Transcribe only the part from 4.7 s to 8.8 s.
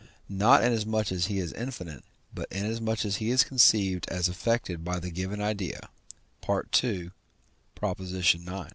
by the given idea (II. ix.).